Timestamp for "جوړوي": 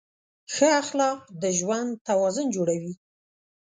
2.55-2.93